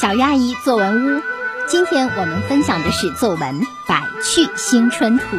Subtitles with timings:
[0.00, 1.22] 小鱼阿姨作文屋，
[1.66, 5.36] 今天我们分享的是作文《百趣新春图》，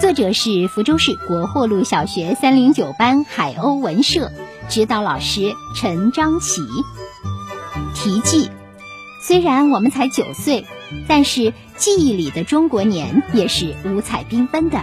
[0.00, 4.32] 作者是福州市国货路小学三零九班海鸥文社，
[4.70, 6.62] 指导老师陈章奇。
[7.94, 8.48] 题记：
[9.26, 10.64] 虽然我们才九岁，
[11.06, 14.80] 但是记忆里的中国年也是五彩缤纷的。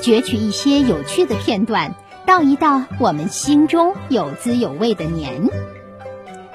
[0.00, 5.50] 攫取一些有趣的片段，道一道我们心中有滋有味的年。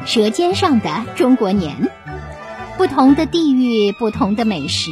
[0.05, 1.91] 舌尖上的中国年，
[2.77, 4.91] 不同的地域，不同的美食，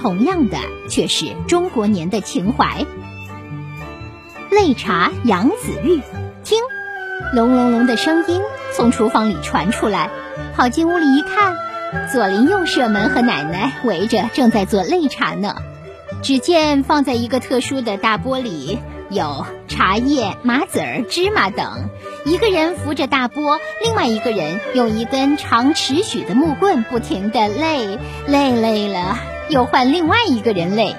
[0.00, 2.84] 同样的却是中国年的情怀。
[4.50, 6.00] 擂茶杨子玉，
[6.42, 6.58] 听，
[7.34, 8.40] 隆隆隆的声音
[8.74, 10.10] 从厨房里传出来，
[10.56, 11.54] 跑进屋里一看，
[12.12, 15.56] 左邻右舍们和奶奶围着正在做擂茶呢。
[16.22, 18.78] 只见放在一个特殊的大钵里。
[19.08, 21.90] 有茶叶、麻籽儿、芝麻等，
[22.24, 29.18] 一个人扶着大钵，另外一个人用一根长尺许的木棍不停地擂，擂累了
[29.50, 30.96] 又换另外一个人擂，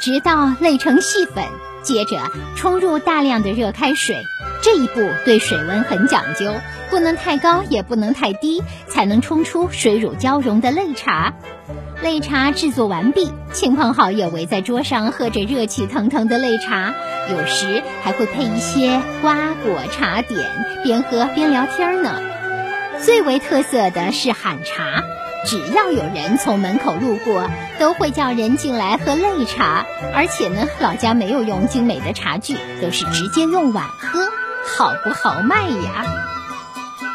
[0.00, 1.44] 直到擂成细粉，
[1.84, 2.20] 接着
[2.56, 4.16] 冲入大量的热开水。
[4.62, 6.52] 这一步对水温很讲究，
[6.90, 11.34] 不能太高，也不能太低，才能冲出水乳交融的擂茶。
[12.06, 16.94] 擂茶制作完毕，亲朋好友围在桌上喝着热气腾腾的擂茶，
[17.32, 20.48] 有时还会配一些瓜果茶点，
[20.84, 22.22] 边喝边聊天呢。
[23.02, 25.02] 最为特色的是喊茶，
[25.46, 29.84] 只要有人从门口路过，都会叫人进来喝擂茶。
[30.14, 34.28] 而且呢，老家没有用精美的茶具，都是直接用碗喝，
[34.64, 36.04] 好不豪迈呀！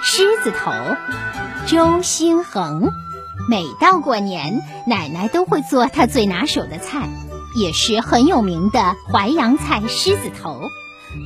[0.03, 0.73] 狮子头，
[1.66, 2.92] 周兴恒。
[3.50, 7.09] 每到过年，奶奶都会做她最拿手的菜，
[7.56, 10.70] 也是很有名的淮扬菜狮子头。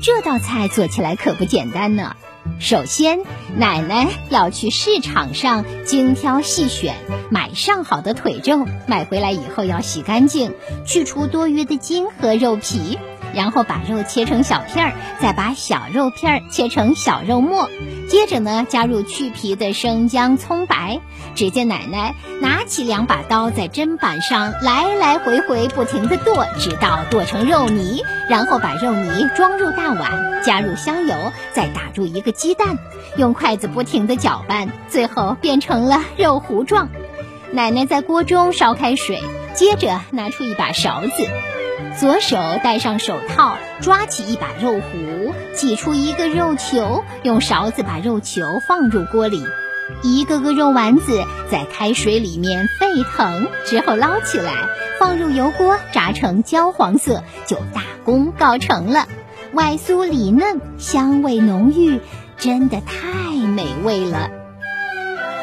[0.02, 2.16] 这道菜做起来可不简单呢。
[2.60, 3.20] 首先，
[3.58, 6.96] 奶奶要去市场上精挑细选，
[7.30, 10.54] 买上好的腿肉，买回来以后要洗干净，
[10.86, 12.98] 去除多余的筋和肉皮。
[13.36, 17.70] 然后把肉切成小片儿，再把小肉片儿切成小肉末，
[18.10, 21.00] 接着呢加入去皮的生姜、葱白。
[21.36, 28.04] 只见奶奶拿起两把刀，在砧板上来来回回不停地剁，直到剁成肉泥。
[28.30, 31.14] 然后把肉泥装入大碗，加入香油，
[31.52, 32.78] 再打入一个鸡蛋，
[33.18, 36.88] 用筷子不停地搅拌，最后变成了肉糊状。
[37.52, 39.22] 奶奶在锅中烧开水，
[39.54, 41.55] 接着拿出一把勺子。
[41.98, 49.42] 左手戴上手套，抓起一把肉糊，挤出一个肉球，用勺子把肉球放入锅里，
[50.04, 54.52] 一个个肉丸子在开水里面沸腾之后捞起来，
[55.00, 59.08] 放入油锅炸成焦黄色，就大功告成了。
[59.54, 62.02] 外酥里嫩，香味浓郁，
[62.38, 64.30] 真的太美味了。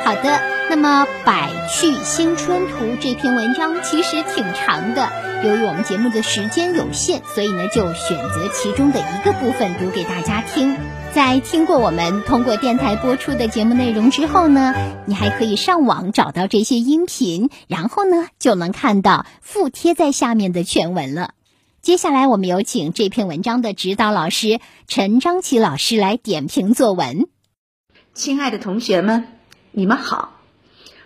[0.04, 0.38] 好的，
[0.74, 5.06] 那么《百趣新春图》这篇文章其实挺长的，
[5.44, 10.74] 由于我们节目的时间有限，所以呢就选择其中的一个部分读给大家听。
[11.12, 14.72] 在听过我们通过电台播出的节目内容之后呢，
[15.04, 21.34] 你还可以上网找到这些音频，然后呢就能看到附贴在下面的全文了。
[21.82, 24.58] 接下来我们有请这篇文章的指导老师
[24.88, 27.28] 陈章奇老师来点评作文。
[28.14, 29.26] 亲爱的同学们。
[29.74, 30.31] 你们好，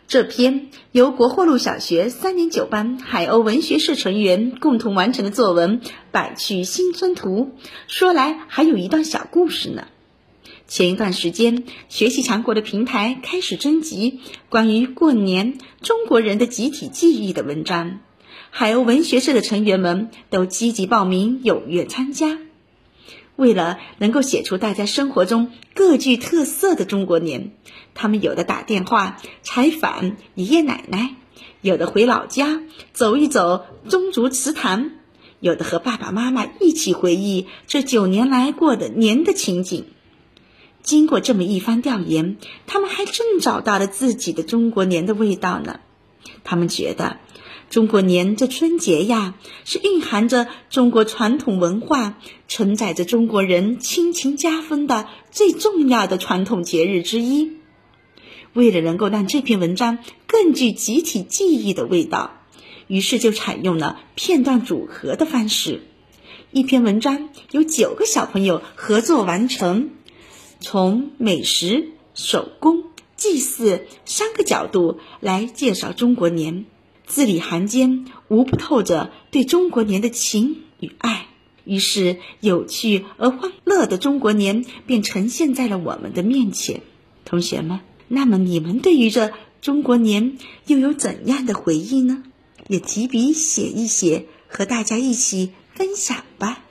[0.09, 5.81] 这篇由国货路小学三年九班海鸥文学社成员共同完成的作文
[6.13, 7.51] 《百趣新春图》，
[7.89, 9.89] 说来还有一段小故事呢。
[10.69, 17.99] 前一段时间，学习强国的平台开始征集关于过年中国人的集体记忆的文章，
[18.51, 22.39] 海鸥文学社的成员们都积极报名，踊跃参加。
[23.37, 27.53] 为了能够写出大家生活中各具特色的中国年，
[27.95, 31.15] 他们有的打电话采访爷爷奶奶，
[31.61, 34.91] 有的回老家走一走宗族祠堂，
[35.41, 39.85] 有的和爸爸妈妈一起回忆这九年来过的年的情景。
[40.83, 45.81] 经过这么一番调研，他们还真找到了自己的中国年的味道呢。
[46.43, 47.19] 他们觉得。
[47.69, 49.35] 中国年这春节呀，
[49.65, 52.19] 是蕴含着中国传统文化、
[52.49, 57.53] 承载着中国人亲情加分的最重要的传统节日之一。
[58.53, 62.41] 为了能够让这篇文章更具集体记忆的味道，
[62.87, 65.83] 于是就采用了片段组合的方式。
[66.53, 69.91] 一篇文章由九个小朋友合作完成，
[70.61, 72.85] 从美食、手工、
[73.17, 76.65] 祭祀三个角度来介绍中国年。
[77.07, 81.27] 字里行间无不透着对中国年的情与爱，
[81.65, 86.83] 于是有趣而欢乐的中国年便呈现在了我们的面前。
[87.25, 89.33] 同学们，那么你们对于这
[89.63, 92.25] 中国年又有怎样的回忆呢？
[92.69, 96.65] 也提笔写一写，和大家一起分享吧。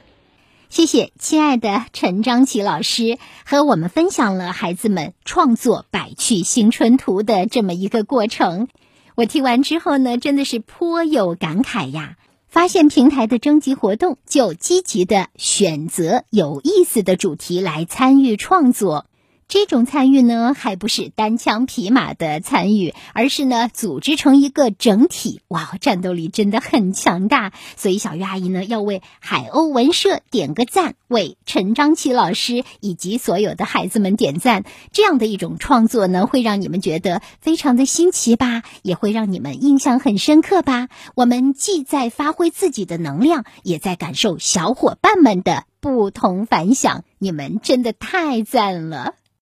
[0.67, 8.67] 谢谢，亲爱的陈章奇老师，和我们分享了孩子们创作《百趣新春图》的这么一个过程。
[9.15, 12.17] 我听完之后呢，真的是颇有感慨呀！
[12.49, 19.05] 发现平台的征集活动，就积极的选择有意思的主题来参与创作。
[19.47, 25.41] 这种参与呢，还不是单枪匹马的参与，而是呢组织成一个整体。
[25.47, 27.53] 哇，战斗力真的很强大。
[27.77, 34.65] 所以小鱼阿姨呢要为海鸥文社点个赞，为陈章奇老师以及所有的孩子们点赞。
[34.91, 40.89] 这样的一种创作呢，会让你们觉得非常的新奇吧，也会让你们印象很深刻吧。
[41.13, 47.03] 我们既在发挥自己的能量，也在感受小伙伴们的不同凡响。
[47.19, 49.13] 你们真的太赞了！